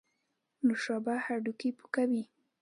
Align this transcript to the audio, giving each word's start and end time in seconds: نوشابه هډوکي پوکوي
نوشابه 0.67 1.13
هډوکي 1.25 1.69
پوکوي 1.77 2.23